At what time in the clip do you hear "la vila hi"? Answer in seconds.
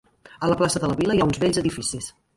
0.93-1.21